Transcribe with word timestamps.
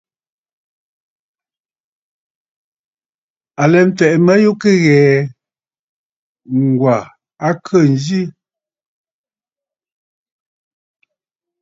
À 3.61 3.63
lɛ 3.71 3.79
mfɛ̀ʼɛ̀, 3.89 4.19
ŋghə 4.21 4.23
mə 4.45 4.53
kɨ 4.61 4.69
ghɛ̀ɛ̀, 4.83 5.25
Ŋ̀gwà 6.61 6.95
a 7.47 7.49
khê 7.63 7.79
ǹzi. 7.93 8.21